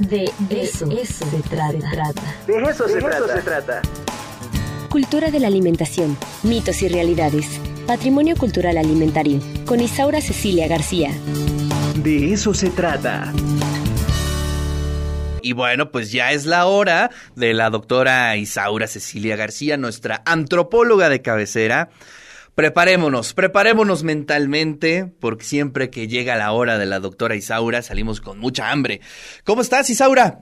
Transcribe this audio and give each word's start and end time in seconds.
De 0.00 0.24
eso, 0.48 0.90
eso 0.90 1.26
se, 1.26 1.42
trata. 1.42 2.12
De 2.46 2.62
eso, 2.62 2.88
se, 2.88 3.00
trata. 3.00 3.36
se 3.36 3.42
trata. 3.42 3.82
Cultura 4.88 5.30
de 5.30 5.40
la 5.40 5.46
alimentación, 5.46 6.16
mitos 6.42 6.80
y 6.80 6.88
realidades. 6.88 7.60
Patrimonio 7.86 8.34
cultural 8.36 8.78
alimentario. 8.78 9.40
Con 9.66 9.80
Isaura 9.80 10.22
Cecilia 10.22 10.68
García. 10.68 11.10
De 11.96 12.32
eso 12.32 12.54
se 12.54 12.70
trata. 12.70 13.30
Y 15.42 15.52
bueno, 15.52 15.90
pues 15.90 16.10
ya 16.10 16.32
es 16.32 16.46
la 16.46 16.64
hora 16.64 17.10
de 17.36 17.52
la 17.52 17.68
doctora 17.68 18.34
Isaura 18.38 18.86
Cecilia 18.86 19.36
García, 19.36 19.76
nuestra 19.76 20.22
antropóloga 20.24 21.10
de 21.10 21.20
cabecera. 21.20 21.90
Preparémonos, 22.54 23.32
preparémonos 23.32 24.02
mentalmente, 24.02 25.10
porque 25.20 25.44
siempre 25.44 25.90
que 25.90 26.08
llega 26.08 26.36
la 26.36 26.52
hora 26.52 26.78
de 26.78 26.86
la 26.86 27.00
doctora 27.00 27.36
Isaura 27.36 27.82
salimos 27.82 28.20
con 28.20 28.38
mucha 28.38 28.70
hambre. 28.70 29.00
¿Cómo 29.44 29.62
estás, 29.62 29.88
Isaura? 29.88 30.40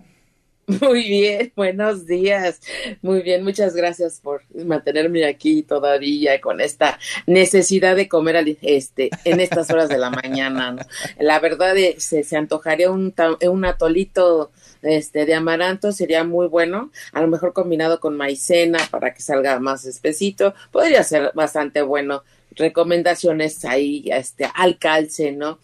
Muy 0.69 1.09
bien, 1.09 1.51
buenos 1.57 2.05
días. 2.05 2.61
Muy 3.01 3.23
bien, 3.23 3.43
muchas 3.43 3.75
gracias 3.75 4.21
por 4.21 4.43
mantenerme 4.55 5.25
aquí 5.25 5.63
todavía 5.63 6.43
con 6.43 6.61
esta 6.61 6.99
necesidad 7.27 7.97
de 7.97 8.07
comer 8.07 8.59
este 8.61 9.09
en 9.25 9.41
estas 9.41 9.71
horas 9.71 9.89
de 9.89 9.97
la 9.97 10.11
mañana. 10.11 10.77
La 11.19 11.41
verdad 11.41 11.75
es, 11.79 12.05
se, 12.05 12.23
se 12.23 12.37
antojaría 12.37 12.91
un, 12.91 13.15
un 13.49 13.65
atolito 13.65 14.51
este 14.83 15.27
de 15.27 15.35
amaranto 15.35 15.93
sería 15.93 16.25
muy 16.25 16.47
bueno, 16.47 16.91
a 17.13 17.21
lo 17.21 17.29
mejor 17.29 17.53
combinado 17.53 18.01
con 18.01 18.17
maicena 18.17 18.79
para 18.91 19.15
que 19.15 19.23
salga 19.23 19.59
más 19.61 19.85
espesito, 19.85 20.55
podría 20.71 21.03
ser 21.05 21.33
bastante 21.35 21.83
bueno. 21.83 22.23
Recomendaciones 22.57 23.65
ahí 23.65 24.05
este 24.07 24.49
al 24.55 24.79
calce, 24.79 25.31
¿no? 25.31 25.59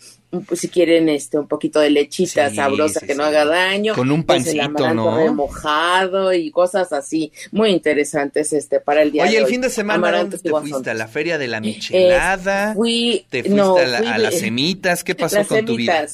Pues 0.46 0.60
si 0.60 0.68
quieren 0.68 1.08
este 1.08 1.38
un 1.38 1.48
poquito 1.48 1.80
de 1.80 1.90
lechita 1.90 2.52
sabrosa 2.54 3.00
que 3.00 3.14
no 3.14 3.24
haga 3.24 3.44
daño, 3.44 3.94
con 3.94 4.10
un 4.10 4.22
pues, 4.24 4.44
pancito, 4.44 4.94
¿no? 4.94 5.16
remojado 5.16 6.32
y 6.32 6.50
cosas 6.50 6.92
así, 6.92 7.32
muy 7.52 7.70
interesantes 7.70 8.52
este 8.52 8.80
para 8.80 9.02
el 9.02 9.12
día 9.12 9.24
Oye, 9.24 9.38
el 9.38 9.46
fin 9.46 9.60
de 9.60 9.70
semana 9.70 10.18
¿dónde 10.18 10.38
te 10.38 10.50
fuiste 10.50 10.90
a 10.90 10.94
la 10.94 11.08
feria 11.08 11.38
de 11.38 11.48
la 11.48 11.60
michelada? 11.60 12.74
fui, 12.74 13.26
te 13.30 13.42
fuiste 13.42 13.60
a, 13.60 14.18
las 14.18 14.38
semitas, 14.38 15.04
¿qué 15.04 15.14
pasó 15.14 15.44
con 15.46 15.64
tu 15.64 15.76
vida? 15.76 16.06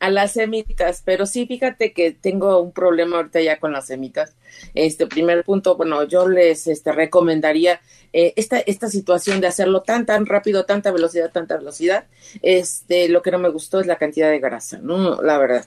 A 0.00 0.08
las 0.08 0.32
semitas, 0.32 1.02
pero 1.04 1.26
sí, 1.26 1.46
fíjate 1.46 1.92
que 1.92 2.10
tengo 2.10 2.58
un 2.58 2.72
problema 2.72 3.18
ahorita 3.18 3.40
ya 3.42 3.60
con 3.60 3.72
las 3.72 3.86
semitas. 3.86 4.34
Este 4.74 5.06
primer 5.06 5.44
punto, 5.44 5.76
bueno, 5.76 6.02
yo 6.04 6.26
les 6.26 6.66
este, 6.66 6.90
recomendaría 6.90 7.80
eh, 8.14 8.32
esta, 8.36 8.58
esta 8.60 8.88
situación 8.88 9.42
de 9.42 9.46
hacerlo 9.46 9.82
tan, 9.82 10.06
tan 10.06 10.24
rápido, 10.24 10.64
tanta 10.64 10.90
velocidad, 10.90 11.30
tanta 11.30 11.58
velocidad. 11.58 12.06
Este, 12.40 13.10
lo 13.10 13.20
que 13.20 13.30
no 13.30 13.38
me 13.38 13.50
gustó 13.50 13.78
es 13.78 13.86
la 13.86 13.96
cantidad 13.96 14.30
de 14.30 14.40
grasa, 14.40 14.78
¿no? 14.78 15.20
La 15.20 15.36
verdad. 15.36 15.66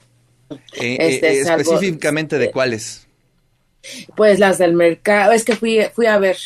Eh, 0.80 0.96
este, 0.98 1.28
eh, 1.28 1.40
específicamente 1.40 2.36
de 2.36 2.50
cuáles? 2.50 3.06
Pues 4.16 4.40
las 4.40 4.58
del 4.58 4.74
mercado, 4.74 5.30
es 5.30 5.44
que 5.44 5.54
fui, 5.54 5.80
fui 5.94 6.06
a 6.06 6.18
ver, 6.18 6.38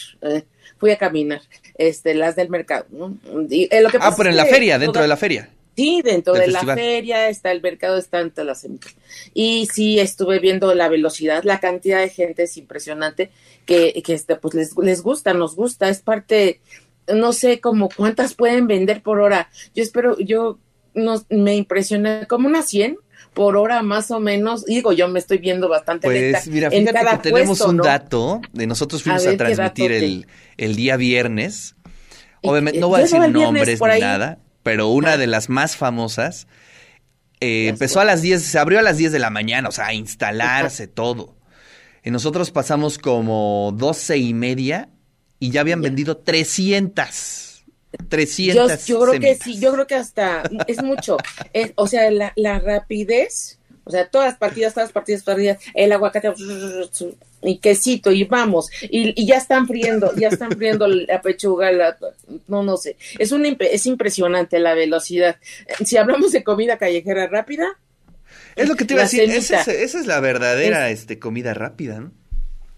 fui 0.76 0.90
a 0.90 0.98
caminar, 0.98 1.40
este, 1.78 2.14
las 2.14 2.36
del 2.36 2.50
mercado, 2.50 2.84
¿no? 2.90 3.16
lo 3.24 3.48
que 3.48 3.98
ah, 4.00 4.12
pero 4.16 4.28
en 4.28 4.36
la 4.36 4.44
feria, 4.44 4.78
dentro 4.78 5.00
de 5.00 5.08
la 5.08 5.16
feria. 5.16 5.48
Sí, 5.78 6.02
dentro 6.02 6.34
de 6.34 6.48
la 6.48 6.64
feria 6.74 7.28
está 7.28 7.52
el 7.52 7.62
mercado, 7.62 7.98
están 7.98 8.32
todas 8.32 8.46
las 8.48 8.60
semitas. 8.62 8.96
Y 9.32 9.68
sí, 9.72 10.00
estuve 10.00 10.40
viendo 10.40 10.74
la 10.74 10.88
velocidad, 10.88 11.44
la 11.44 11.60
cantidad 11.60 12.00
de 12.00 12.08
gente 12.08 12.42
es 12.42 12.56
impresionante 12.56 13.30
que, 13.64 14.02
que 14.04 14.14
este, 14.14 14.34
pues 14.34 14.54
les, 14.54 14.76
les 14.76 15.02
gusta, 15.02 15.34
nos 15.34 15.54
gusta, 15.54 15.88
es 15.88 16.00
parte, 16.00 16.60
no 17.06 17.32
sé 17.32 17.60
como 17.60 17.90
cuántas 17.90 18.34
pueden 18.34 18.66
vender 18.66 19.04
por 19.04 19.20
hora. 19.20 19.50
Yo 19.72 19.84
espero, 19.84 20.18
yo 20.18 20.58
no, 20.94 21.24
me 21.30 21.54
impresiona 21.54 22.26
como 22.26 22.48
unas 22.48 22.68
100 22.68 22.98
por 23.32 23.56
hora 23.56 23.80
más 23.84 24.10
o 24.10 24.18
menos. 24.18 24.64
Digo, 24.64 24.92
yo 24.92 25.06
me 25.06 25.20
estoy 25.20 25.38
viendo 25.38 25.68
bastante 25.68 26.08
Pues 26.08 26.48
mira, 26.48 26.72
fíjate 26.72 27.22
que 27.22 27.30
tenemos 27.30 27.60
un 27.60 27.76
dato, 27.76 28.40
de 28.52 28.66
nosotros 28.66 29.04
fuimos 29.04 29.24
a, 29.24 29.36
transmitir 29.36 29.92
el, 29.92 30.26
el, 30.56 30.74
día 30.74 30.96
viernes. 30.96 31.76
Obviamente, 32.42 32.80
no 32.80 32.88
voy 32.88 32.98
a 32.98 33.02
decir 33.04 33.20
nombres 33.28 33.80
ni 33.80 34.00
nada 34.00 34.40
pero 34.68 34.88
una 34.88 35.16
de 35.16 35.26
las 35.26 35.48
más 35.48 35.76
famosas, 35.76 36.46
eh, 37.40 37.68
empezó 37.68 38.00
a 38.00 38.04
las 38.04 38.20
10, 38.20 38.42
se 38.42 38.58
abrió 38.58 38.78
a 38.78 38.82
las 38.82 38.98
10 38.98 39.12
de 39.12 39.18
la 39.18 39.30
mañana, 39.30 39.70
o 39.70 39.72
sea, 39.72 39.86
a 39.86 39.94
instalarse 39.94 40.86
todo. 40.86 41.34
Y 42.04 42.10
nosotros 42.10 42.50
pasamos 42.50 42.98
como 42.98 43.72
12 43.74 44.18
y 44.18 44.34
media 44.34 44.90
y 45.38 45.52
ya 45.52 45.62
habían 45.62 45.80
vendido 45.80 46.18
300. 46.18 47.64
300. 48.10 48.86
Yo, 48.86 48.98
yo 48.98 49.06
creo 49.06 49.20
que 49.20 49.36
sí, 49.36 49.58
yo 49.58 49.72
creo 49.72 49.86
que 49.86 49.94
hasta 49.94 50.42
es 50.66 50.82
mucho. 50.82 51.16
o 51.76 51.86
sea, 51.86 52.10
la, 52.10 52.34
la 52.36 52.58
rapidez 52.58 53.58
o 53.88 53.90
sea, 53.90 54.06
todas 54.06 54.28
las 54.28 54.38
partidas, 54.38 54.74
todas 54.74 54.88
las 54.88 54.92
partidas, 54.92 55.22
partidas, 55.22 55.58
el 55.72 55.90
aguacate 55.92 56.30
y 57.42 57.58
quesito 57.58 58.10
y 58.10 58.24
vamos, 58.24 58.70
y, 58.82 59.26
ya 59.26 59.36
están 59.36 59.66
friendo, 59.66 60.14
ya 60.16 60.28
están 60.28 60.52
friendo 60.52 60.86
la 60.88 61.20
pechuga, 61.22 61.70
la, 61.72 61.96
no, 62.48 62.62
no 62.62 62.76
sé. 62.76 62.96
Es, 63.18 63.32
un, 63.32 63.44
es 63.60 63.86
impresionante 63.86 64.58
la 64.58 64.74
velocidad. 64.74 65.36
Si 65.84 65.96
hablamos 65.96 66.32
de 66.32 66.44
comida 66.44 66.78
callejera 66.78 67.26
rápida. 67.26 67.78
Es 68.56 68.68
lo 68.68 68.74
que 68.74 68.84
te 68.84 68.94
iba 68.94 69.02
a 69.02 69.04
decir, 69.04 69.22
esa 69.30 69.60
es, 69.60 70.06
la 70.06 70.20
verdadera 70.20 70.90
este, 70.90 71.18
comida 71.18 71.54
rápida, 71.54 72.00
¿no? 72.00 72.12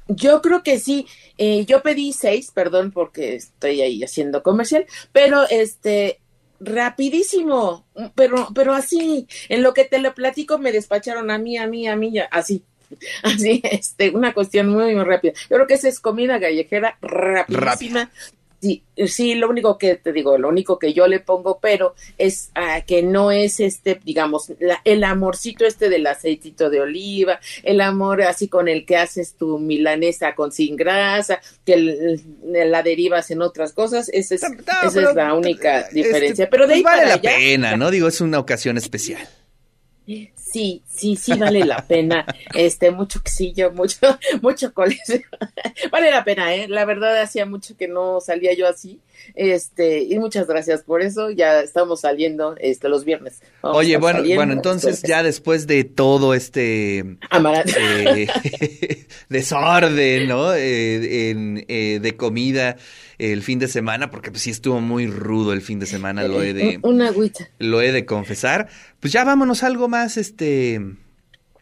Yo 0.09 0.43
creo 0.43 0.63
que 0.63 0.79
sí. 0.79 1.07
Eh, 1.39 1.65
yo 1.67 1.83
pedí 1.83 2.13
seis, 2.13 2.51
perdón, 2.53 2.91
porque 2.91 3.37
estoy 3.37 3.81
ahí 3.81 4.03
haciendo 4.03 4.43
comercial, 4.43 4.85
pero 5.13 5.49
este, 5.49 6.21
rapidísimo, 6.61 7.87
pero, 8.15 8.49
pero 8.55 8.75
así, 8.75 9.27
en 9.49 9.63
lo 9.63 9.73
que 9.73 9.85
te 9.85 9.99
lo 9.99 10.15
platico 10.15 10.59
me 10.59 10.73
despacharon 10.73 11.31
a 11.31 11.39
mí, 11.39 11.57
a 11.57 11.67
mí, 11.67 11.89
a 11.89 11.97
mí, 11.97 12.13
así, 12.31 12.65
así, 13.23 13.61
este, 13.65 14.11
una 14.11 14.35
cuestión 14.35 14.69
muy, 14.69 14.95
muy 14.95 15.05
rápida. 15.05 15.33
Yo 15.49 15.57
creo 15.57 15.67
que 15.67 15.75
esa 15.75 15.89
es 15.89 16.01
comida 16.01 16.41
callejera 16.41 16.99
rapidísima, 17.01 18.11
Sí, 18.61 18.83
sí, 19.07 19.35
lo 19.37 19.49
único 19.49 19.79
que 19.79 19.97
te 19.97 20.13
digo, 20.13 20.37
lo 20.37 20.49
único 20.49 20.79
que 20.79 20.93
yo 20.93 21.07
le 21.07 21.21
pongo, 21.21 21.59
pero 21.63 21.95
es 22.19 22.51
ah, 22.55 22.83
que 22.83 23.03
no 23.03 23.33
es 23.33 23.59
este, 23.59 23.99
digamos, 24.05 24.53
el 24.85 25.05
amorcito 25.05 25.65
este 25.65 25.89
del 25.89 26.07
aceitito 26.07 26.69
de 26.69 26.83
oliva, 26.83 27.41
el 27.63 27.81
amor 27.81 28.21
así 28.21 28.49
con 28.49 28.69
el 28.69 28.85
que 28.85 28.99
haces 28.99 29.35
tu 29.35 29.59
milanesa 29.59 30.35
con 30.35 30.53
sin 30.53 30.77
grasa, 30.77 31.41
que 31.65 32.19
la 32.45 32.83
derivas 32.83 33.31
en 33.31 33.41
otras 33.41 33.73
cosas, 33.73 34.11
esa 34.11 34.35
es, 34.35 34.43
esa 34.43 35.11
es 35.11 35.15
la 35.15 35.33
única 35.33 35.81
este, 35.81 35.95
diferencia. 35.95 36.51
Pero 36.51 36.67
de 36.67 36.75
ahí 36.75 36.83
pues 36.83 36.97
vale 36.97 37.09
la 37.09 37.23
pena, 37.23 37.79
¿no? 37.79 37.91
Digo, 37.91 38.09
es 38.09 38.21
una 38.21 38.39
ocasión 38.39 38.77
especial. 38.77 39.27
Sí, 40.35 40.83
sí, 40.89 41.17
sí 41.17 41.35
vale 41.35 41.65
la 41.65 41.87
pena. 41.87 42.27
Este, 42.55 42.91
mucho 42.91 43.21
quesillo, 43.23 43.71
mucho, 43.73 43.99
mucho 44.43 44.73
colegio. 44.75 45.21
vale 45.93 46.11
la 46.11 46.25
pena, 46.25 46.55
eh. 46.55 46.69
La 46.69 46.85
verdad 46.85 47.21
hacía 47.21 47.47
mucho 47.47 47.77
que 47.77 47.89
no 47.89 48.21
salía 48.21 48.53
yo 48.55 48.67
así. 48.69 49.01
Este, 49.35 50.03
y 50.03 50.19
muchas 50.19 50.47
gracias 50.47 50.83
por 50.83 51.03
eso. 51.03 51.31
Ya 51.31 51.61
estamos 51.61 52.01
saliendo 52.01 52.55
este 52.59 52.89
los 52.89 53.05
viernes. 53.05 53.43
Oye, 53.63 53.97
bueno, 53.97 54.23
bueno, 54.35 54.53
entonces 54.53 55.03
ya 55.03 55.23
después 55.23 55.67
de 55.67 55.85
todo 55.85 56.35
este 56.35 56.99
eh, 56.99 58.29
desorden, 59.29 60.29
¿no? 60.29 60.55
Eh, 60.55 61.31
en, 61.31 61.65
eh, 61.69 61.99
de 62.01 62.17
comida 62.17 62.77
el 63.19 63.43
fin 63.43 63.59
de 63.59 63.69
semana, 63.69 64.11
porque 64.11 64.31
pues 64.31 64.43
sí 64.43 64.51
estuvo 64.51 64.81
muy 64.81 65.07
rudo 65.07 65.53
el 65.53 65.61
fin 65.61 65.79
de 65.79 65.87
semana, 65.87 66.27
lo 66.27 66.43
he 66.43 66.55
de... 66.55 66.79
Una 66.83 67.09
agüita. 67.09 67.51
Lo 67.59 67.83
he 67.83 67.93
de 67.93 68.07
confesar. 68.07 68.69
Pues 68.99 69.13
ya 69.13 69.25
vámonos 69.25 69.63
algo 69.63 69.89
más, 69.89 70.17
este... 70.17 70.81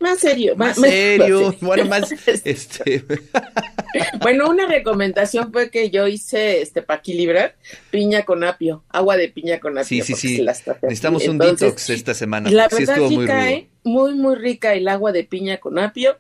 Más 0.00 0.20
serio. 0.20 0.56
Más, 0.56 0.76
serio. 0.76 1.54
Bueno, 1.60 1.84
más, 1.86 2.12
este... 2.44 3.04
bueno, 4.20 4.48
una 4.48 4.66
recomendación 4.66 5.52
fue 5.52 5.70
que 5.70 5.90
yo 5.90 6.06
hice, 6.06 6.62
este, 6.62 6.82
para 6.82 7.00
equilibrar, 7.00 7.56
piña 7.90 8.24
con 8.24 8.44
apio, 8.44 8.84
agua 8.88 9.16
de 9.16 9.28
piña 9.28 9.58
con 9.60 9.76
apio. 9.76 10.04
Sí, 10.04 10.14
sí, 10.14 10.14
sí. 10.14 10.46
Necesitamos 10.82 11.26
un 11.26 11.38
detox 11.38 11.90
esta 11.90 12.14
semana. 12.14 12.50
La 12.50 12.68
verdad 12.68 12.96
sí, 13.08 13.16
muy 13.16 13.26
cae 13.26 13.68
muy, 13.88 14.14
muy 14.14 14.36
rica 14.36 14.74
el 14.74 14.86
agua 14.86 15.12
de 15.12 15.24
piña 15.24 15.58
con 15.58 15.78
apio 15.78 16.18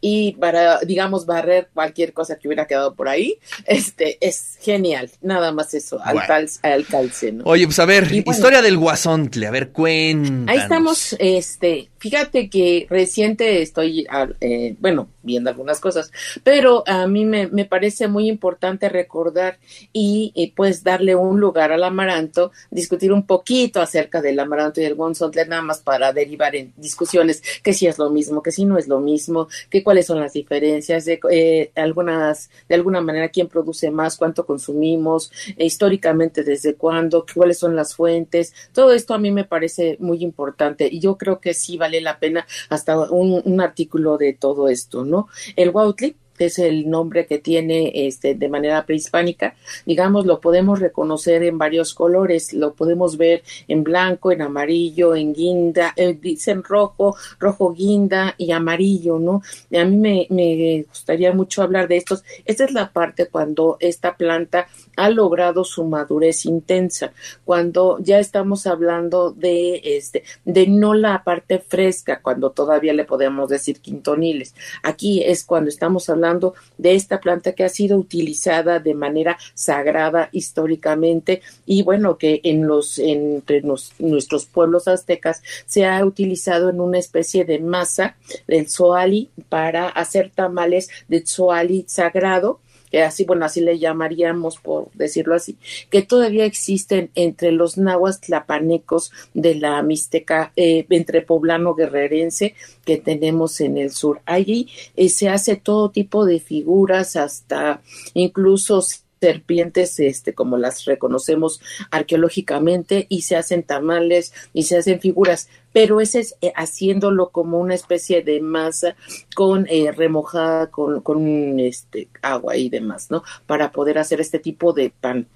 y 0.00 0.32
para, 0.32 0.80
digamos, 0.80 1.26
barrer 1.26 1.68
cualquier 1.74 2.14
cosa 2.14 2.38
que 2.38 2.48
hubiera 2.48 2.66
quedado 2.66 2.94
por 2.94 3.08
ahí, 3.08 3.36
este, 3.66 4.16
es 4.26 4.56
genial. 4.62 5.10
Nada 5.20 5.52
más 5.52 5.74
eso, 5.74 6.00
al, 6.02 6.18
al 6.62 6.86
calce, 6.86 7.32
¿no? 7.32 7.44
Oye, 7.44 7.66
pues 7.66 7.78
a 7.78 7.84
ver, 7.84 8.10
historia 8.10 8.62
del 8.62 8.78
guasontle, 8.78 9.46
a 9.46 9.50
ver, 9.50 9.70
cuéntanos. 9.72 10.48
Ahí 10.48 10.58
estamos, 10.58 11.16
este, 11.18 11.89
fíjate 12.00 12.48
que 12.48 12.86
reciente 12.88 13.60
estoy, 13.60 14.06
ah, 14.10 14.26
eh, 14.40 14.74
bueno, 14.80 15.10
viendo 15.22 15.50
algunas 15.50 15.80
cosas, 15.80 16.10
pero 16.42 16.82
a 16.86 17.06
mí 17.06 17.26
me, 17.26 17.46
me 17.48 17.66
parece 17.66 18.08
muy 18.08 18.26
importante 18.26 18.88
recordar 18.88 19.58
y, 19.92 20.52
pues 20.56 20.82
darle 20.82 21.14
un 21.14 21.38
lugar 21.38 21.72
al 21.72 21.84
amaranto, 21.84 22.52
discutir 22.70 23.12
un 23.12 23.26
poquito 23.26 23.82
acerca 23.82 24.22
del 24.22 24.40
amaranto 24.40 24.80
y 24.80 24.84
el 24.84 24.94
guasontle, 24.94 25.46
nada 25.46 25.62
más 25.62 25.80
para 25.80 26.12
derivar 26.12 26.56
en 26.56 26.72
discusiones 26.76 27.42
que 27.62 27.74
si 27.74 27.86
es 27.86 27.98
lo 27.98 28.08
mismo, 28.08 28.42
que 28.42 28.50
si 28.50 28.64
no 28.64 28.78
es 28.78 28.88
lo 28.88 29.00
mismo, 29.00 29.48
que 29.68 29.84
cuáles 29.84 30.06
son 30.06 30.20
las 30.20 30.32
diferencias, 30.32 31.04
de 31.04 31.20
eh, 31.30 31.70
algunas, 31.76 32.50
de 32.66 32.74
alguna 32.76 33.02
manera 33.02 33.28
quién 33.28 33.48
produce 33.48 33.90
más, 33.90 34.16
cuánto 34.16 34.46
consumimos, 34.46 35.30
eh, 35.58 35.66
históricamente 35.66 36.44
desde 36.44 36.74
cuándo, 36.74 37.26
cuáles 37.34 37.58
son 37.58 37.76
las 37.76 37.94
fuentes, 37.94 38.54
todo 38.72 38.94
esto 38.94 39.12
a 39.12 39.18
mí 39.18 39.30
me 39.30 39.44
parece 39.44 39.98
muy 40.00 40.22
importante 40.22 40.88
y 40.90 40.98
yo 41.00 41.18
creo 41.18 41.40
que 41.40 41.52
sí 41.52 41.76
vale 41.76 41.89
vale 41.90 42.00
la 42.00 42.18
pena 42.18 42.46
hasta 42.68 42.98
un, 43.10 43.42
un 43.44 43.60
artículo 43.60 44.16
de 44.16 44.32
todo 44.32 44.68
esto, 44.68 45.04
¿no? 45.04 45.28
El 45.56 45.70
Wautli 45.70 46.16
es 46.46 46.58
el 46.58 46.88
nombre 46.88 47.26
que 47.26 47.38
tiene 47.38 47.92
este 47.94 48.34
de 48.34 48.48
manera 48.48 48.84
prehispánica, 48.86 49.54
digamos, 49.86 50.26
lo 50.26 50.40
podemos 50.40 50.80
reconocer 50.80 51.42
en 51.42 51.58
varios 51.58 51.94
colores, 51.94 52.52
lo 52.52 52.74
podemos 52.74 53.16
ver 53.16 53.42
en 53.68 53.84
blanco, 53.84 54.32
en 54.32 54.42
amarillo, 54.42 55.14
en 55.14 55.32
guinda, 55.32 55.92
eh, 55.96 56.16
dicen 56.20 56.62
rojo, 56.62 57.16
rojo 57.38 57.72
guinda 57.72 58.34
y 58.38 58.52
amarillo, 58.52 59.18
¿no? 59.18 59.42
a 59.78 59.84
mí 59.84 59.96
me, 59.96 60.26
me 60.30 60.84
gustaría 60.88 61.32
mucho 61.32 61.62
hablar 61.62 61.88
de 61.88 61.96
estos. 61.96 62.24
Esta 62.44 62.64
es 62.64 62.72
la 62.72 62.92
parte 62.92 63.26
cuando 63.26 63.76
esta 63.80 64.16
planta 64.16 64.66
ha 64.96 65.10
logrado 65.10 65.64
su 65.64 65.84
madurez 65.84 66.44
intensa, 66.44 67.12
cuando 67.44 67.98
ya 68.00 68.18
estamos 68.18 68.66
hablando 68.66 69.30
de 69.30 69.80
este, 69.84 70.24
de 70.44 70.66
no 70.66 70.94
la 70.94 71.24
parte 71.24 71.58
fresca, 71.58 72.20
cuando 72.22 72.50
todavía 72.50 72.92
le 72.92 73.04
podemos 73.04 73.48
decir 73.48 73.80
quintoniles. 73.80 74.54
Aquí 74.82 75.22
es 75.22 75.44
cuando 75.44 75.68
estamos 75.68 76.08
hablando 76.08 76.29
de 76.78 76.94
esta 76.94 77.20
planta 77.20 77.52
que 77.52 77.64
ha 77.64 77.68
sido 77.68 77.98
utilizada 77.98 78.78
de 78.78 78.94
manera 78.94 79.38
sagrada 79.54 80.28
históricamente 80.32 81.42
y 81.66 81.82
bueno, 81.82 82.18
que 82.18 82.40
en 82.44 82.66
los, 82.66 82.98
entre 82.98 83.62
nuestros 83.62 84.46
pueblos 84.46 84.88
aztecas 84.88 85.42
se 85.66 85.86
ha 85.86 86.04
utilizado 86.04 86.70
en 86.70 86.80
una 86.80 86.98
especie 86.98 87.44
de 87.44 87.58
masa 87.58 88.16
del 88.46 88.68
zoali 88.68 89.30
para 89.48 89.88
hacer 89.88 90.30
tamales 90.34 90.88
de 91.08 91.24
zoali 91.26 91.84
sagrado 91.88 92.60
que 92.90 93.02
así, 93.02 93.24
bueno, 93.24 93.44
así 93.44 93.60
le 93.60 93.78
llamaríamos 93.78 94.58
por 94.58 94.90
decirlo 94.92 95.34
así, 95.34 95.56
que 95.90 96.02
todavía 96.02 96.44
existen 96.44 97.10
entre 97.14 97.52
los 97.52 97.78
nahuas 97.78 98.20
tlapanecos 98.20 99.12
de 99.34 99.54
la 99.54 99.82
Mixteca, 99.82 100.52
eh, 100.56 100.86
entre 100.90 101.22
poblano 101.22 101.74
guerrerense 101.74 102.54
que 102.84 102.96
tenemos 102.96 103.60
en 103.60 103.78
el 103.78 103.90
sur. 103.90 104.20
Allí 104.26 104.68
eh, 104.96 105.08
se 105.08 105.28
hace 105.28 105.56
todo 105.56 105.90
tipo 105.90 106.24
de 106.24 106.40
figuras, 106.40 107.16
hasta 107.16 107.80
incluso 108.14 108.82
serpientes, 109.20 110.00
este, 110.00 110.34
como 110.34 110.56
las 110.56 110.84
reconocemos 110.86 111.60
arqueológicamente, 111.90 113.06
y 113.08 113.22
se 113.22 113.36
hacen 113.36 113.62
tamales 113.62 114.32
y 114.52 114.64
se 114.64 114.78
hacen 114.78 115.00
figuras, 115.00 115.48
pero 115.72 116.00
ese 116.00 116.20
es 116.20 116.36
eh, 116.40 116.52
haciéndolo 116.56 117.28
como 117.28 117.58
una 117.60 117.74
especie 117.74 118.22
de 118.22 118.40
masa 118.40 118.96
con 119.34 119.66
eh, 119.68 119.92
remojada 119.92 120.68
con, 120.68 121.02
con 121.02 121.60
este 121.60 122.08
agua 122.22 122.56
y 122.56 122.70
demás, 122.70 123.10
¿no? 123.10 123.22
Para 123.46 123.70
poder 123.72 123.98
hacer 123.98 124.20
este 124.20 124.38
tipo 124.38 124.72
de 124.72 124.90
pan 124.90 125.26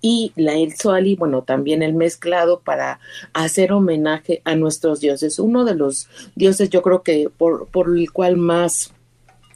y 0.00 0.32
la 0.36 0.54
el 0.54 0.74
soali, 0.76 1.16
bueno, 1.16 1.42
también 1.42 1.82
el 1.82 1.94
mezclado 1.94 2.60
para 2.60 3.00
hacer 3.34 3.72
homenaje 3.72 4.40
a 4.44 4.54
nuestros 4.54 5.00
dioses. 5.00 5.38
Uno 5.38 5.64
de 5.64 5.74
los 5.74 6.08
dioses, 6.34 6.70
yo 6.70 6.80
creo 6.80 7.02
que 7.02 7.28
por, 7.36 7.66
por 7.66 7.96
el 7.96 8.10
cual 8.12 8.36
más 8.36 8.94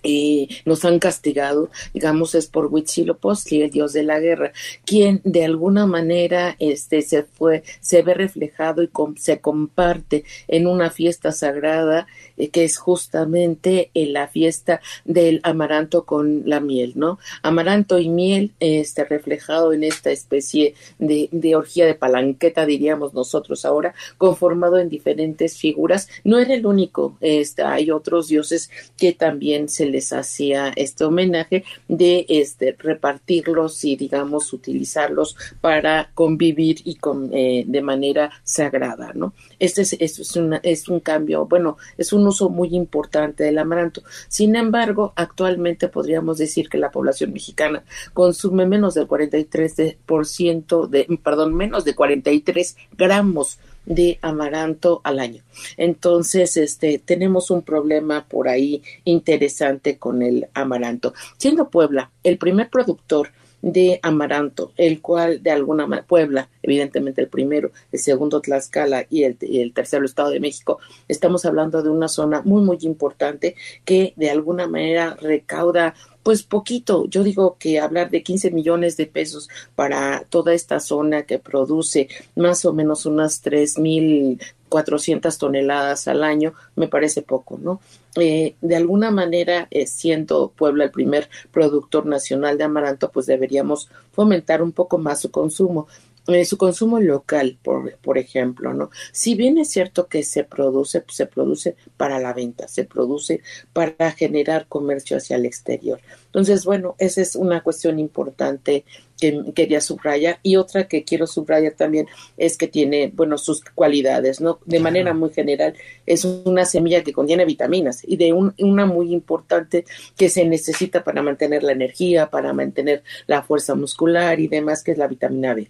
eh, 0.03 0.49
nos 0.65 0.85
han 0.85 0.99
castigado, 0.99 1.71
digamos, 1.93 2.35
es 2.35 2.47
por 2.47 2.67
Huitzilopochtli, 2.67 3.63
el 3.63 3.71
dios 3.71 3.93
de 3.93 4.03
la 4.03 4.21
guerra, 4.21 4.53
quien 4.85 5.21
de 5.25 5.45
alguna 5.45 5.87
manera 5.87 6.57
este, 6.59 7.03
se 7.03 7.23
fue, 7.25 7.63
se 7.81 8.03
ve 8.03 8.15
reflejado 8.15 8.83
y 8.83 8.91
se 9.17 9.41
comparte 9.41 10.25
en 10.49 10.67
una 10.67 10.91
fiesta 10.91 11.33
sagrada 11.33 12.07
eh, 12.37 12.49
que 12.49 12.65
es 12.65 12.79
justamente 12.79 13.91
en 13.95 14.13
la 14.13 14.29
fiesta 14.29 14.81
del 15.05 15.41
amaranto 15.43 16.05
con 16.05 16.43
la 16.47 16.61
miel, 16.61 16.93
¿no? 16.97 17.19
Amaranto 17.43 17.99
y 17.99 18.09
miel 18.09 18.53
este, 18.61 19.05
reflejado 19.05 19.73
en 19.73 19.85
esta 19.85 20.11
especie 20.11 20.75
de, 20.99 21.29
de 21.33 21.57
orgía 21.57 21.87
de 21.87 21.95
palanqueta, 21.95 22.67
diríamos 22.67 23.15
nosotros 23.15 23.65
ahora, 23.65 23.95
conformado 24.19 24.79
en 24.79 24.89
diferentes 24.89 25.57
figuras. 25.57 26.09
No 26.25 26.39
era 26.39 26.55
el 26.55 26.67
único, 26.67 27.17
este, 27.21 27.63
hay 27.63 27.91
otros 27.91 28.29
dioses 28.29 28.71
que 28.97 29.13
también 29.13 29.69
se 29.69 29.86
les 29.87 30.13
hacía 30.13 30.73
este 30.77 31.05
homenaje 31.05 31.65
de 31.89 32.27
este 32.29 32.77
repartirlos 32.79 33.85
y 33.85 33.97
digamos 33.97 34.53
utilizarlos 34.53 35.37
para 35.61 36.11
convivir 36.15 36.81
y 36.85 36.97
con 36.97 37.31
eh, 37.33 37.65
de 37.67 37.83
manera 37.83 38.31
sagrada, 38.45 39.13
¿no? 39.15 39.35
Este 39.59 39.83
es, 39.83 39.95
es, 39.99 40.37
una, 40.37 40.61
es 40.63 40.89
un 40.89 41.01
cambio, 41.01 41.47
bueno, 41.47 41.77
es 41.97 42.13
un 42.13 42.27
uso 42.27 42.49
muy 42.49 42.75
importante 42.75 43.45
del 43.45 43.59
amaranto. 43.59 44.03
Sin 44.29 44.57
embargo, 44.57 45.13
actualmente 45.17 45.89
podríamos 45.89 46.39
decir 46.39 46.69
que 46.69 46.79
la 46.79 46.91
población 46.91 47.33
mexicana 47.33 47.85
consume 48.13 48.67
menos 48.67 48.95
del 48.95 49.09
43% 49.09 50.89
de, 50.89 51.19
perdón, 51.23 51.55
menos 51.55 51.85
de 51.85 51.95
43 51.95 52.77
gramos 52.97 53.59
de 53.87 54.19
amaranto 54.21 55.01
al 55.05 55.19
año. 55.19 55.43
Entonces, 55.77 56.57
este, 56.57 56.99
tenemos 56.99 57.51
un 57.51 57.63
problema 57.63 58.27
por 58.29 58.49
ahí 58.49 58.83
interesante 59.05 59.97
con 59.99 60.23
el 60.23 60.49
amaranto. 60.53 61.15
Siendo 61.39 61.71
Puebla 61.71 62.11
el 62.23 62.37
primer 62.37 62.69
productor 62.69 63.31
de 63.67 63.99
amaranto, 64.01 64.73
el 64.77 65.01
cual 65.01 65.43
de 65.43 65.51
alguna 65.51 65.89
manera, 65.89 66.07
Puebla, 66.07 66.49
evidentemente 66.63 67.21
el 67.21 67.29
primero, 67.29 67.73
el 67.91 67.99
segundo 67.99 68.41
Tlaxcala 68.41 69.07
y 69.11 69.25
el, 69.25 69.37
y 69.41 69.61
el, 69.61 69.73
tercero 69.73 70.05
Estado 70.05 70.31
de 70.31 70.39
México, 70.39 70.79
estamos 71.09 71.45
hablando 71.45 71.83
de 71.83 71.91
una 71.91 72.07
zona 72.07 72.43
muy, 72.45 72.63
muy 72.63 72.79
importante 72.83 73.57
que 73.85 74.13
de 74.15 74.31
alguna 74.31 74.69
manera 74.69 75.17
recauda 75.21 75.95
pues 76.23 76.43
poquito, 76.43 77.07
yo 77.09 77.23
digo 77.23 77.57
que 77.57 77.79
hablar 77.79 78.11
de 78.11 78.25
15 78.25 78.51
millones 78.51 78.97
de 78.97 79.07
pesos 79.07 79.49
para 79.77 80.25
toda 80.29 80.55
esta 80.55 80.81
zona 80.81 81.23
que 81.23 81.39
produce 81.39 82.09
más 82.35 82.65
o 82.65 82.73
menos 82.73 83.07
unas 83.07 83.43
tres 83.43 83.79
mil 83.79 84.41
cuatrocientas 84.69 85.39
toneladas 85.39 86.09
al 86.09 86.25
año, 86.25 86.55
me 86.75 86.89
parece 86.89 87.23
poco, 87.23 87.59
¿no? 87.59 87.81
Eh, 88.17 88.57
de 88.61 88.77
alguna 88.77 89.11
manera, 89.11 89.69
eh, 89.71 89.87
siendo 89.87 90.53
Puebla 90.57 90.85
el 90.85 90.91
primer 90.91 91.29
productor 91.53 92.07
nacional 92.07 92.57
de 92.59 92.65
amaranto, 92.65 93.11
pues 93.11 93.27
deberíamos 93.27 93.91
fomentar 94.13 94.63
un 94.63 94.73
poco 94.73 94.99
más 94.99 95.21
su 95.21 95.31
consumo. 95.31 95.87
Eh, 96.29 96.45
su 96.45 96.59
consumo 96.59 96.99
local, 96.99 97.57
por, 97.63 97.97
por 97.99 98.19
ejemplo, 98.19 98.75
¿no? 98.75 98.91
Si 99.13 99.37
bien 99.37 99.59
es 99.59 99.71
cierto 99.71 100.09
que 100.09 100.25
se 100.25 100.43
produce, 100.43 101.01
pues 101.01 101.17
se 101.17 101.27
produce 101.27 101.77
para 101.97 102.19
la 102.19 102.33
venta, 102.33 102.67
se 102.67 102.85
produce 102.85 103.43
para 103.73 104.11
generar 104.11 104.67
comercio 104.67 105.17
hacia 105.17 105.37
el 105.37 105.47
exterior. 105.47 106.01
Entonces, 106.27 106.65
bueno, 106.65 106.97
esa 106.99 107.21
es 107.21 107.37
una 107.37 107.63
cuestión 107.63 108.01
importante 108.01 108.85
que 109.21 109.53
quería 109.55 109.81
subrayar 109.81 110.41
y 110.43 110.57
otra 110.57 110.89
que 110.89 111.05
quiero 111.05 111.27
subrayar 111.27 111.75
también 111.75 112.09
es 112.37 112.59
que 112.59 112.67
tiene, 112.67 113.13
bueno, 113.15 113.39
sus 113.39 113.63
cualidades, 113.63 114.41
¿no? 114.41 114.59
De 114.67 114.81
manera 114.81 115.15
muy 115.15 115.31
general, 115.31 115.75
es 116.07 116.25
una 116.25 116.65
semilla 116.65 117.05
que 117.05 117.13
contiene 117.13 117.45
vitaminas 117.45 118.03
y 118.05 118.17
de 118.17 118.33
una 118.33 118.85
muy 118.85 119.13
importante 119.13 119.85
que 120.17 120.29
se 120.29 120.45
necesita 120.45 121.05
para 121.05 121.23
mantener 121.23 121.63
la 121.63 121.73
energía, 121.73 122.31
para 122.31 122.53
mantener 122.53 123.05
la 123.29 123.43
fuerza 123.43 123.75
muscular 123.77 124.41
y 124.41 124.49
demás, 124.49 124.83
que 124.83 124.93
es 124.93 124.99
la 124.99 125.07
vitamina 125.07 125.55
B. 125.55 125.69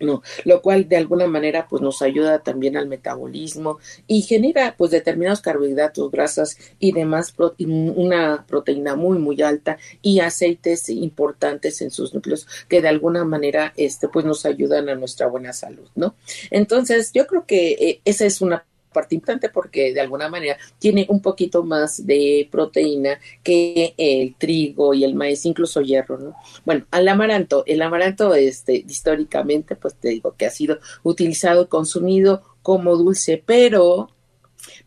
No, 0.00 0.22
lo 0.44 0.62
cual 0.62 0.88
de 0.88 0.96
alguna 0.96 1.26
manera 1.26 1.68
pues 1.68 1.82
nos 1.82 2.00
ayuda 2.00 2.38
también 2.38 2.76
al 2.76 2.88
metabolismo 2.88 3.78
y 4.06 4.22
genera 4.22 4.74
pues 4.76 4.90
determinados 4.90 5.42
carbohidratos, 5.42 6.10
grasas 6.10 6.56
y 6.78 6.92
demás, 6.92 7.34
una 7.58 8.46
proteína 8.46 8.96
muy 8.96 9.18
muy 9.18 9.42
alta 9.42 9.78
y 10.00 10.20
aceites 10.20 10.88
importantes 10.88 11.82
en 11.82 11.90
sus 11.90 12.14
núcleos 12.14 12.46
que 12.68 12.80
de 12.80 12.88
alguna 12.88 13.24
manera 13.24 13.74
este 13.76 14.08
pues 14.08 14.24
nos 14.24 14.46
ayudan 14.46 14.88
a 14.88 14.94
nuestra 14.94 15.26
buena 15.26 15.52
salud, 15.52 15.88
¿no? 15.94 16.14
Entonces 16.50 17.12
yo 17.12 17.26
creo 17.26 17.44
que 17.46 17.72
eh, 17.72 18.00
esa 18.04 18.24
es 18.24 18.40
una 18.40 18.64
parte 18.92 19.14
importante 19.14 19.48
porque 19.48 19.92
de 19.92 20.00
alguna 20.00 20.28
manera 20.28 20.56
tiene 20.78 21.06
un 21.08 21.20
poquito 21.20 21.62
más 21.62 22.06
de 22.06 22.48
proteína 22.50 23.18
que 23.42 23.94
el 23.96 24.34
trigo 24.36 24.94
y 24.94 25.04
el 25.04 25.14
maíz, 25.14 25.46
incluso 25.46 25.80
hierro, 25.80 26.18
¿no? 26.18 26.34
Bueno, 26.64 26.86
al 26.90 27.08
amaranto, 27.08 27.64
el 27.66 27.82
amaranto 27.82 28.34
este 28.34 28.74
históricamente 28.74 29.76
pues 29.76 29.94
te 29.94 30.08
digo 30.08 30.34
que 30.36 30.46
ha 30.46 30.50
sido 30.50 30.78
utilizado 31.02 31.68
consumido 31.68 32.42
como 32.62 32.96
dulce, 32.96 33.42
pero 33.44 34.08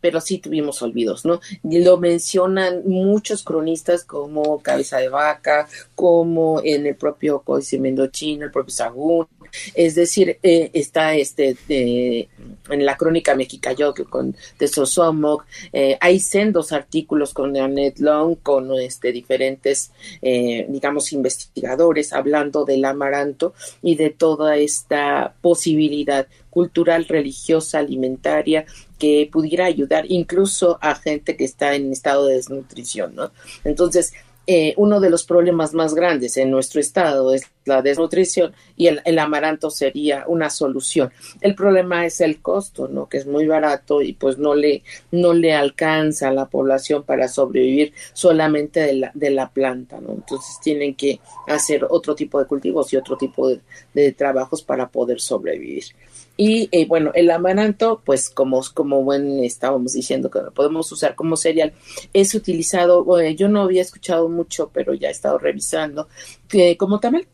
pero 0.04 0.20
sí 0.20 0.40
tuvimos 0.40 0.82
olvidos, 0.82 1.24
¿no? 1.24 1.40
Lo 1.64 1.98
mencionan 1.98 2.82
muchos 2.86 3.42
cronistas 3.42 4.04
como 4.04 4.62
Cabeza 4.62 4.98
de 4.98 5.08
Vaca, 5.08 5.66
como 5.96 6.60
en 6.62 6.86
el 6.86 6.98
propio 6.98 7.40
Códice 7.40 7.80
Mendochino, 7.80 8.44
el 8.44 8.52
propio 8.52 8.76
Sagún, 8.76 9.28
es 9.74 9.96
decir, 9.96 10.40
eh, 10.44 10.72
está 10.74 11.16
este 11.16 11.56
en 12.70 12.86
la 12.86 12.98
crónica 12.98 13.34
Mexicayoc 13.36 14.10
con 14.10 14.36
de 14.60 14.68
Sosomoc, 14.68 15.46
eh, 15.72 15.98
hay 16.02 16.20
sendos 16.20 16.74
artículos 16.74 17.34
con 17.34 17.56
Annette 17.56 18.00
Long, 18.00 18.36
con 18.44 18.74
este 18.80 19.14
diferentes, 19.14 19.92
eh, 20.22 20.66
digamos, 20.68 21.14
investigadores 21.14 22.12
hablando 22.12 22.66
del 22.66 22.84
amaranto 22.84 23.54
y 23.82 23.96
de 23.96 24.10
toda 24.10 24.58
esta 24.58 25.34
posibilidad 25.42 26.28
cultural, 26.50 27.06
religiosa, 27.06 27.80
alimentaria, 27.80 28.66
que 29.00 29.28
pudiera 29.32 29.66
ayudar 29.66 29.93
incluso 30.08 30.78
a 30.82 30.96
gente 30.96 31.36
que 31.36 31.46
está 31.46 31.76
en 31.76 31.92
estado 31.92 32.28
de 32.28 32.36
desnutrición, 32.36 33.16
¿no? 33.16 33.32
Entonces, 33.64 34.14
eh, 34.46 34.74
uno 34.76 35.00
de 35.00 35.10
los 35.10 35.24
problemas 35.24 35.74
más 35.74 35.94
grandes 35.94 36.36
en 36.36 36.52
nuestro 36.52 36.82
estado 36.82 37.34
es 37.34 37.44
la 37.64 37.82
desnutrición 37.82 38.52
y 38.76 38.88
el, 38.88 39.20
amaranto 39.20 39.70
sería 39.70 40.26
una 40.28 40.50
solución. 40.50 41.14
El 41.40 41.56
problema 41.56 42.06
es 42.06 42.20
el 42.20 42.42
costo, 42.42 42.90
¿no? 42.90 43.08
Que 43.08 43.20
es 43.20 43.26
muy 43.26 43.48
barato 43.48 44.02
y 44.02 44.12
pues 44.12 44.38
no 44.38 44.54
le, 44.54 44.84
no 45.12 45.32
le 45.34 45.54
alcanza 45.54 46.28
a 46.28 46.34
la 46.34 46.50
población 46.50 47.04
para 47.04 47.30
sobrevivir 47.30 47.94
solamente 48.12 48.82
de 48.82 48.94
la, 48.96 49.12
de 49.14 49.30
la 49.30 49.50
planta, 49.50 50.02
¿no? 50.02 50.12
Entonces 50.12 50.60
tienen 50.62 50.96
que 50.96 51.22
hacer 51.48 51.88
otro 51.90 52.14
tipo 52.14 52.38
de 52.38 52.46
cultivos 52.46 52.92
y 52.92 52.98
otro 52.98 53.16
tipo 53.18 53.50
de 53.94 54.12
trabajos 54.12 54.62
para 54.62 54.90
poder 54.90 55.22
sobrevivir. 55.22 55.86
Y 56.36 56.70
eh, 56.72 56.88
bueno, 56.88 57.12
el 57.14 57.30
amaranto, 57.30 58.02
pues 58.04 58.30
como, 58.30 58.62
como 58.74 59.04
buen 59.04 59.44
estábamos 59.44 59.94
diciendo 59.94 60.32
que 60.32 60.40
lo 60.40 60.52
podemos 60.52 60.92
usar 60.92 61.16
como 61.16 61.38
cereal, 61.38 61.74
es 62.12 62.34
utilizado, 62.34 63.06
yo 63.32 63.50
no 63.50 63.62
había 63.62 63.82
escuchado 63.82 64.30
mucho, 64.30 64.72
pero 64.74 64.94
ya 64.94 65.10
he 65.10 65.12
estado 65.12 65.38
revisando, 65.38 66.08
que 66.48 66.76
como 66.78 67.00
tamal 67.00 67.28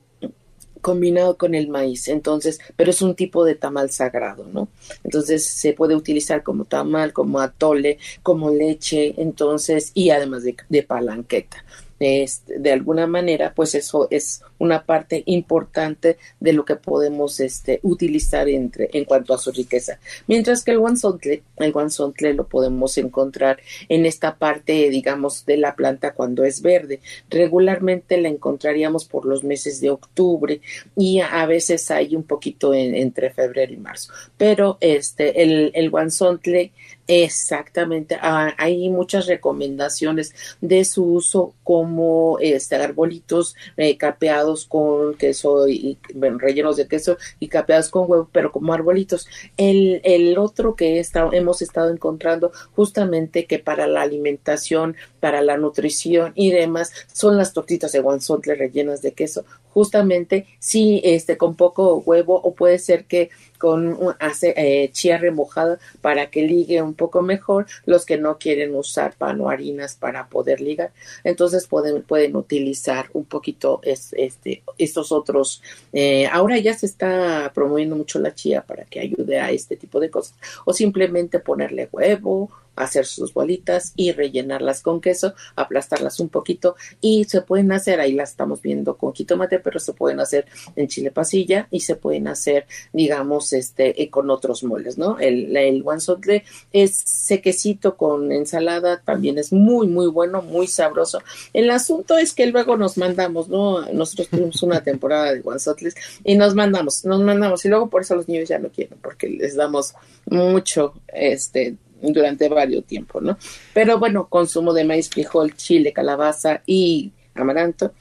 combinado 0.82 1.38
con 1.38 1.56
el 1.56 1.68
maíz, 1.68 2.08
entonces, 2.08 2.60
pero 2.76 2.92
es 2.92 3.02
un 3.02 3.16
tipo 3.16 3.44
de 3.44 3.56
tamal 3.56 3.90
sagrado, 3.90 4.46
¿no? 4.46 4.70
Entonces 5.04 5.46
se 5.46 5.74
puede 5.74 5.96
utilizar 5.96 6.44
como 6.44 6.66
tamal, 6.66 7.14
como 7.14 7.40
atole, 7.40 7.98
como 8.24 8.50
leche, 8.50 9.14
entonces, 9.18 9.92
y 9.94 10.10
además 10.10 10.44
de, 10.44 10.56
de 10.70 10.84
palanqueta 10.84 11.66
de 12.00 12.72
alguna 12.72 13.08
manera, 13.08 13.54
pues 13.54 13.76
eso 13.76 14.08
es 14.10 14.42
una 14.58 14.84
parte 14.84 15.24
importante 15.26 16.18
de 16.40 16.54
lo 16.54 16.64
que 16.64 16.78
podemos 16.78 17.40
este, 17.42 17.80
utilizar 17.84 18.48
entre, 18.48 18.90
en 18.94 19.04
cuanto 19.04 19.34
a 19.34 19.38
su 19.38 19.52
riqueza. 19.52 20.00
Mientras 20.28 20.64
que 20.64 20.72
el 20.72 20.80
guanzontle, 20.80 21.44
el 21.58 21.72
guanzontle 21.74 22.34
lo 22.34 22.48
podemos 22.48 22.98
encontrar 22.98 23.60
en 23.90 24.06
esta 24.06 24.38
parte, 24.38 24.90
digamos, 24.90 25.46
de 25.46 25.58
la 25.58 25.76
planta 25.76 26.14
cuando 26.14 26.46
es 26.46 26.62
verde. 26.62 27.02
Regularmente 27.30 28.20
la 28.20 28.30
encontraríamos 28.30 29.06
por 29.06 29.26
los 29.26 29.44
meses 29.44 29.82
de 29.82 29.90
octubre 29.90 30.62
y 30.96 31.20
a 31.20 31.46
veces 31.46 31.92
hay 31.92 32.16
un 32.16 32.24
poquito 32.24 32.74
entre 32.74 33.30
febrero 33.32 33.74
y 33.74 33.78
marzo. 33.78 34.14
Pero 34.38 34.78
este, 34.80 35.44
el, 35.44 35.72
el 35.74 35.90
guanzontle 35.90 36.72
Exactamente, 37.12 38.20
ah, 38.22 38.54
hay 38.60 38.88
muchas 38.88 39.26
recomendaciones 39.26 40.36
de 40.62 40.86
su 40.86 41.04
uso 41.04 41.56
como 41.64 42.38
este, 42.40 42.76
arbolitos 42.76 43.56
eh, 43.78 43.98
capeados 43.98 44.66
con 44.66 45.16
queso 45.16 45.68
y 45.68 45.98
rellenos 46.14 46.78
de 46.78 46.88
queso 46.88 47.18
y 47.40 47.48
capeados 47.48 47.90
con 47.90 48.06
huevo, 48.08 48.30
pero 48.32 48.52
como 48.52 48.74
arbolitos. 48.74 49.28
El, 49.58 50.02
el 50.04 50.38
otro 50.38 50.76
que 50.76 51.04
hemos 51.32 51.64
estado 51.64 51.90
encontrando 51.90 52.52
justamente 52.76 53.48
que 53.48 53.58
para 53.58 53.88
la 53.88 54.04
alimentación, 54.04 54.96
para 55.20 55.42
la 55.42 55.58
nutrición 55.58 56.34
y 56.36 56.52
demás 56.52 56.94
son 57.12 57.38
las 57.38 57.54
tortitas 57.54 57.92
de 57.92 58.02
guanzotle 58.02 58.54
rellenas 58.54 59.02
de 59.02 59.14
queso. 59.14 59.46
Justamente 59.74 60.48
sí, 60.60 61.02
este, 61.04 61.38
con 61.38 61.56
poco 61.56 61.98
huevo 61.98 62.40
o 62.40 62.54
puede 62.54 62.80
ser 62.80 63.06
que 63.06 63.30
con 63.58 63.98
hace, 64.20 64.54
eh, 64.56 64.90
chía 64.92 65.18
remojada 65.18 65.80
para 66.02 66.30
que 66.32 66.44
ligue 66.44 66.82
un 66.82 66.94
poco 66.94 67.22
mejor 67.22 67.68
los 67.86 68.06
que 68.06 68.18
no 68.18 68.38
quieren 68.38 68.74
usar 68.74 69.16
pan 69.16 69.40
o 69.42 69.50
harinas 69.50 69.96
para 69.96 70.28
poder 70.28 70.62
ligar. 70.62 70.92
Entonces 71.24 71.68
pueden 71.68 72.02
pueden 72.04 72.36
utilizar 72.36 73.10
un 73.14 73.26
poquito 73.26 73.82
este 73.84 74.64
estos 74.78 75.12
otros 75.12 75.62
eh, 75.94 76.28
ahora 76.32 76.58
ya 76.58 76.74
se 76.74 76.86
está 76.86 77.52
promoviendo 77.54 77.96
mucho 77.96 78.20
la 78.20 78.34
chía 78.34 78.62
para 78.62 78.86
que 78.86 79.00
ayude 79.02 79.40
a 79.40 79.52
este 79.52 79.76
tipo 79.76 80.00
de 80.00 80.10
cosas. 80.10 80.36
O 80.66 80.74
simplemente 80.74 81.40
ponerle 81.40 81.90
huevo 81.92 82.50
hacer 82.80 83.06
sus 83.06 83.34
bolitas 83.34 83.94
y 83.96 84.12
rellenarlas 84.14 84.82
con 84.82 85.02
queso, 85.02 85.34
aplastarlas 85.56 86.20
un 86.20 86.30
poquito 86.30 86.76
y 87.02 87.26
se 87.26 87.42
pueden 87.42 87.72
hacer, 87.72 88.00
ahí 88.00 88.14
las 88.14 88.32
estamos 88.32 88.62
viendo 88.62 88.98
con 88.98 89.14
jitomate, 89.14 89.60
pero 89.60 89.80
se 89.80 89.94
pueden 89.94 90.20
hacer 90.20 90.46
en 90.76 90.88
chile 90.88 91.12
pasilla 91.12 91.68
y 91.72 91.82
se 91.82 91.96
pueden 91.96 92.28
hacer, 92.28 92.66
digamos, 92.94 93.54
este, 93.54 94.02
eh, 94.02 94.10
con 94.10 94.30
otros 94.30 94.64
moles, 94.64 94.98
¿no? 94.98 95.20
El, 95.20 95.56
el 95.56 95.84
guanzotle 95.84 96.44
es 96.72 96.96
sequecito 96.96 97.98
con 97.98 98.32
ensalada, 98.32 99.02
también 99.02 99.38
es 99.38 99.52
muy, 99.52 99.88
muy 99.88 100.08
bueno, 100.08 100.42
muy 100.42 100.68
sabroso. 100.68 101.22
El 101.54 101.70
asunto 101.72 102.18
es 102.18 102.34
que 102.34 102.48
luego 102.48 102.78
nos 102.78 102.98
mandamos, 102.98 103.50
¿no? 103.50 103.82
Nosotros 103.92 104.30
tuvimos 104.30 104.64
una 104.64 104.84
temporada 104.84 105.34
de 105.34 105.42
guanzotles 105.42 105.96
y 106.24 106.36
nos 106.38 106.56
mandamos, 106.56 107.04
nos 107.04 107.22
mandamos 107.22 107.66
y 107.66 107.70
luego 107.70 107.90
por 107.90 108.02
eso 108.02 108.16
los 108.16 108.28
niños 108.30 108.48
ya 108.48 108.58
no 108.58 108.70
quieren, 108.70 108.98
porque 109.02 109.28
les 109.28 109.56
damos 109.56 109.94
mucho, 110.26 110.94
este, 111.08 111.76
durante 112.02 112.50
varios 112.50 112.86
tiempos, 112.86 113.22
¿no? 113.22 113.38
Pero 113.74 114.00
bueno, 114.00 114.28
consumo 114.28 114.74
de 114.74 114.86
maíz, 114.86 115.10
frijol, 115.10 115.56
chile, 115.56 115.94
calabaza 115.94 116.62
y 116.66 117.12
amaranto, 117.36 117.94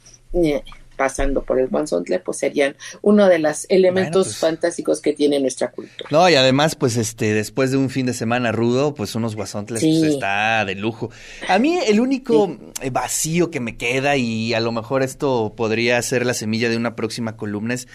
pasando 0.98 1.44
por 1.44 1.58
el 1.58 1.68
guanzontle, 1.68 2.18
pues 2.18 2.36
serían 2.36 2.76
uno 3.00 3.28
de 3.28 3.38
los 3.38 3.64
elementos 3.70 4.26
pues 4.26 4.36
fantásticos 4.36 5.00
que 5.00 5.14
tiene 5.14 5.40
nuestra 5.40 5.70
cultura. 5.70 6.10
No, 6.10 6.28
y 6.28 6.34
además, 6.34 6.74
pues 6.74 6.98
este, 6.98 7.32
después 7.32 7.70
de 7.70 7.78
un 7.78 7.88
fin 7.88 8.04
de 8.04 8.12
semana 8.12 8.52
rudo, 8.52 8.92
pues 8.92 9.14
unos 9.14 9.36
guanzontles 9.36 9.80
pues, 9.80 10.02
está 10.02 10.64
de 10.66 10.74
lujo. 10.74 11.10
A 11.48 11.58
mí 11.58 11.78
el 11.86 12.00
único 12.00 12.58
vacío 12.92 13.50
que 13.50 13.60
me 13.60 13.76
queda, 13.78 14.16
y 14.16 14.52
a 14.52 14.60
lo 14.60 14.72
mejor 14.72 15.02
esto 15.02 15.54
podría 15.56 16.02
ser 16.02 16.26
la 16.26 16.34
semilla 16.34 16.68
de 16.68 16.76
una 16.76 16.96
próxima 16.96 17.36
columna, 17.36 17.74
es 17.74 17.88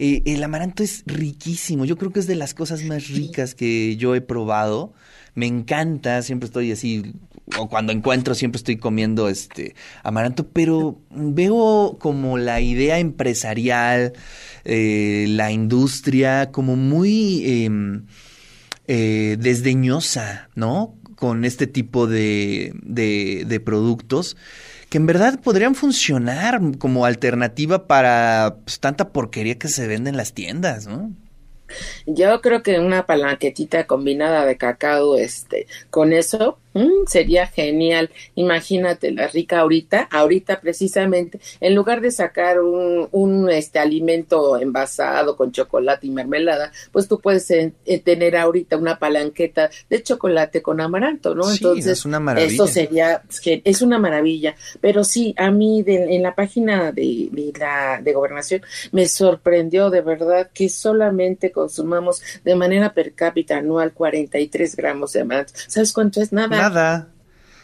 eh, 0.00 0.22
el 0.26 0.42
amaranto 0.42 0.82
es 0.82 1.04
riquísimo. 1.06 1.84
Yo 1.84 1.96
creo 1.96 2.12
que 2.12 2.20
es 2.20 2.26
de 2.26 2.34
las 2.34 2.52
cosas 2.54 2.82
más 2.82 3.08
ricas 3.08 3.54
que 3.54 3.96
yo 3.96 4.14
he 4.14 4.20
probado 4.20 4.92
me 5.38 5.46
encanta, 5.46 6.20
siempre 6.22 6.46
estoy 6.46 6.72
así, 6.72 7.12
o 7.56 7.68
cuando 7.68 7.92
encuentro 7.92 8.34
siempre 8.34 8.56
estoy 8.56 8.76
comiendo 8.76 9.28
este 9.28 9.76
amaranto, 10.02 10.48
pero 10.48 10.98
veo 11.10 11.96
como 12.00 12.38
la 12.48 12.60
idea 12.62 12.98
empresarial, 12.98 14.14
eh, 14.64 15.26
la 15.28 15.52
industria 15.52 16.50
como 16.50 16.76
muy 16.76 17.64
em, 17.64 18.06
eh, 18.86 19.36
desdeñosa, 19.38 20.48
¿no? 20.54 20.94
Con 21.14 21.44
este 21.44 21.66
tipo 21.66 22.06
de, 22.06 22.72
productos 23.64 24.36
que 24.88 24.96
en 24.96 25.04
verdad 25.04 25.38
podrían 25.40 25.74
funcionar 25.74 26.60
como 26.78 27.04
alternativa 27.04 27.86
para 27.86 28.56
pues, 28.64 28.80
tanta 28.80 29.10
porquería 29.10 29.58
que 29.58 29.68
se 29.68 29.86
vende 29.86 30.08
en 30.08 30.16
las 30.16 30.32
tiendas, 30.32 30.86
¿no? 30.86 31.12
Yo 32.06 32.40
creo 32.40 32.62
que 32.62 32.78
una 32.78 33.06
palanquetita 33.06 33.86
combinada 33.86 34.44
de 34.44 34.56
cacao, 34.56 35.16
este, 35.16 35.66
con 35.90 36.12
eso, 36.12 36.58
Mm, 36.78 37.06
sería 37.06 37.46
genial. 37.46 38.10
Imagínate 38.34 39.10
la 39.10 39.26
rica 39.26 39.60
ahorita, 39.60 40.08
ahorita 40.10 40.60
precisamente, 40.60 41.40
en 41.60 41.74
lugar 41.74 42.00
de 42.00 42.10
sacar 42.10 42.60
un, 42.60 43.08
un 43.10 43.50
este 43.50 43.78
alimento 43.78 44.58
envasado 44.58 45.36
con 45.36 45.50
chocolate 45.50 46.06
y 46.06 46.10
mermelada, 46.10 46.70
pues 46.92 47.08
tú 47.08 47.20
puedes 47.20 47.50
eh, 47.50 47.72
eh, 47.84 47.98
tener 47.98 48.36
ahorita 48.36 48.76
una 48.76 48.98
palanqueta 48.98 49.70
de 49.90 50.02
chocolate 50.02 50.62
con 50.62 50.80
amaranto, 50.80 51.34
¿no? 51.34 51.50
Entonces, 51.50 51.98
es 51.98 52.04
una 52.04 52.20
maravilla. 52.20 52.52
Eso 52.52 52.66
sería, 52.66 53.22
es 53.44 53.82
una 53.82 53.98
maravilla. 53.98 54.54
Pero 54.80 55.02
sí, 55.02 55.34
a 55.36 55.50
mí 55.50 55.82
en 55.86 56.22
la 56.22 56.34
página 56.34 56.92
de, 56.92 57.28
de, 57.32 57.52
la 57.58 58.00
de 58.02 58.12
gobernación 58.12 58.62
me 58.92 59.08
sorprendió 59.08 59.90
de 59.90 60.02
verdad 60.02 60.50
que 60.52 60.68
solamente 60.68 61.50
consumamos 61.58 62.22
de 62.44 62.54
manera 62.54 62.92
per 62.94 63.14
cápita 63.14 63.58
anual 63.58 63.92
43 63.92 64.76
gramos 64.76 65.12
de 65.12 65.20
amaranto. 65.22 65.52
¿Sabes 65.66 65.92
cuánto 65.92 66.20
es? 66.20 66.32
Nada. 66.32 66.56
Nada. 66.56 67.08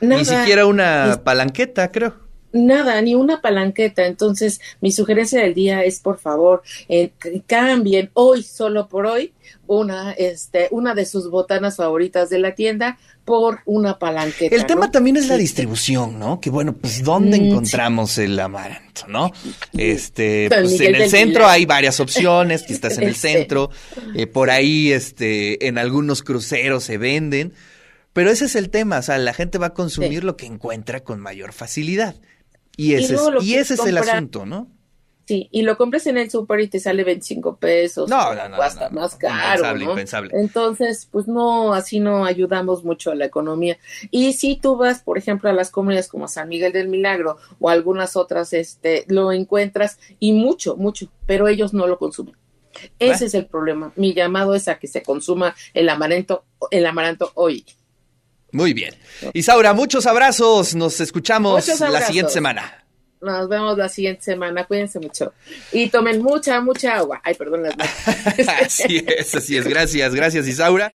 Ni 0.00 0.24
siquiera 0.24 0.66
una 0.66 1.20
palanqueta, 1.22 1.90
creo. 1.92 2.23
Nada, 2.54 3.02
ni 3.02 3.16
una 3.16 3.40
palanqueta. 3.40 4.06
Entonces, 4.06 4.60
mi 4.80 4.92
sugerencia 4.92 5.42
del 5.42 5.54
día 5.54 5.82
es, 5.82 5.98
por 5.98 6.18
favor, 6.18 6.62
eh, 6.88 7.10
cambien 7.48 8.10
hoy, 8.14 8.44
solo 8.44 8.88
por 8.88 9.06
hoy, 9.06 9.32
una, 9.66 10.12
este, 10.12 10.68
una 10.70 10.94
de 10.94 11.04
sus 11.04 11.30
botanas 11.30 11.76
favoritas 11.76 12.30
de 12.30 12.38
la 12.38 12.54
tienda 12.54 12.96
por 13.24 13.58
una 13.64 13.98
palanqueta. 13.98 14.54
El 14.54 14.66
tema 14.66 14.92
también 14.92 15.16
es 15.16 15.26
la 15.26 15.36
distribución, 15.36 16.16
¿no? 16.18 16.40
Que 16.40 16.50
bueno, 16.50 16.74
pues 16.74 17.02
¿dónde 17.02 17.40
mm, 17.40 17.44
encontramos 17.44 18.18
el 18.18 18.38
amaranto, 18.38 19.08
no? 19.08 19.32
Este, 19.76 20.48
pues 20.48 20.80
en 20.80 20.94
el 20.94 21.10
centro 21.10 21.48
hay 21.48 21.66
varias 21.66 21.98
opciones, 21.98 22.62
que 22.62 22.72
estás 22.72 22.98
en 22.98 23.08
el 23.08 23.16
centro, 23.16 23.70
eh, 24.14 24.28
por 24.28 24.50
ahí, 24.50 24.92
este, 24.92 25.66
en 25.66 25.78
algunos 25.78 26.22
cruceros 26.22 26.84
se 26.84 26.98
venden, 26.98 27.52
pero 28.12 28.30
ese 28.30 28.44
es 28.44 28.54
el 28.54 28.70
tema, 28.70 28.98
o 28.98 29.02
sea, 29.02 29.18
la 29.18 29.34
gente 29.34 29.58
va 29.58 29.68
a 29.68 29.74
consumir 29.74 30.22
lo 30.22 30.36
que 30.36 30.46
encuentra 30.46 31.00
con 31.00 31.18
mayor 31.18 31.52
facilidad. 31.52 32.14
Y 32.76 32.94
ese, 32.94 33.14
es, 33.14 33.20
y 33.42 33.54
ese 33.54 33.74
es 33.74 33.86
el 33.86 33.98
asunto, 33.98 34.46
¿no? 34.46 34.68
Sí, 35.26 35.48
y 35.50 35.62
lo 35.62 35.78
compras 35.78 36.06
en 36.06 36.18
el 36.18 36.30
super 36.30 36.60
y 36.60 36.68
te 36.68 36.78
sale 36.78 37.02
25 37.02 37.56
pesos. 37.56 38.10
No, 38.10 38.34
no, 38.34 38.48
no. 38.48 38.58
O 38.58 38.62
hasta 38.62 38.90
más 38.90 39.16
caro. 39.16 39.54
Impensable, 39.54 39.84
impensable. 39.84 40.30
Entonces, 40.34 41.08
pues 41.10 41.26
no, 41.26 41.72
así 41.72 41.98
no 41.98 42.26
ayudamos 42.26 42.84
mucho 42.84 43.10
a 43.10 43.14
la 43.14 43.24
economía. 43.24 43.78
Y 44.10 44.34
si 44.34 44.56
tú 44.56 44.76
vas, 44.76 45.00
por 45.00 45.16
ejemplo, 45.16 45.48
a 45.48 45.54
las 45.54 45.70
comunidades 45.70 46.08
como 46.08 46.28
San 46.28 46.48
Miguel 46.48 46.72
del 46.72 46.88
Milagro 46.88 47.38
o 47.58 47.70
algunas 47.70 48.16
otras, 48.16 48.52
este, 48.52 49.06
lo 49.08 49.32
encuentras 49.32 49.98
y 50.18 50.34
mucho, 50.34 50.76
mucho, 50.76 51.10
pero 51.26 51.48
ellos 51.48 51.72
no 51.72 51.86
lo 51.86 51.98
consumen. 51.98 52.36
Ese 52.98 53.26
es 53.26 53.34
el 53.34 53.46
problema. 53.46 53.92
Mi 53.96 54.12
llamado 54.12 54.54
es 54.54 54.68
a 54.68 54.78
que 54.78 54.88
se 54.88 55.02
consuma 55.02 55.54
el 55.72 55.88
amaranto, 55.88 56.44
el 56.70 56.84
amaranto 56.84 57.30
hoy. 57.34 57.64
Muy 58.54 58.72
bien. 58.72 58.94
Isaura, 59.32 59.72
muchos 59.74 60.06
abrazos. 60.06 60.76
Nos 60.76 61.00
escuchamos 61.00 61.66
la 61.80 62.02
siguiente 62.02 62.32
semana. 62.32 62.84
Nos 63.20 63.48
vemos 63.48 63.76
la 63.76 63.88
siguiente 63.88 64.22
semana. 64.22 64.64
Cuídense 64.64 65.00
mucho. 65.00 65.32
Y 65.72 65.88
tomen 65.88 66.22
mucha, 66.22 66.60
mucha 66.60 66.94
agua. 66.96 67.20
Ay, 67.24 67.34
perdón 67.34 67.64
las 67.64 67.74
Así 68.62 69.04
es, 69.04 69.34
así 69.34 69.56
es. 69.56 69.66
Gracias, 69.66 70.14
gracias, 70.14 70.46
Isaura. 70.46 70.92